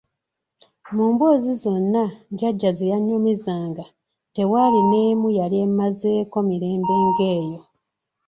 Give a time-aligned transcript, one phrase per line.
[0.95, 2.03] Mu mboozi zonna
[2.37, 3.85] Jjajja ze yannyumizanga
[4.35, 7.59] tewaali n'emu yali emmazeeko mirembe ng'eyo!